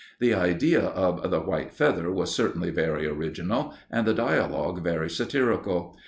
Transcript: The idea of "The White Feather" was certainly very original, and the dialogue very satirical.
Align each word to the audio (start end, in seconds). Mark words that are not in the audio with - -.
The 0.17 0.33
idea 0.33 0.81
of 0.81 1.29
"The 1.29 1.41
White 1.41 1.71
Feather" 1.71 2.09
was 2.11 2.33
certainly 2.33 2.71
very 2.71 3.05
original, 3.05 3.75
and 3.91 4.07
the 4.07 4.15
dialogue 4.15 4.81
very 4.83 5.11
satirical. 5.11 5.95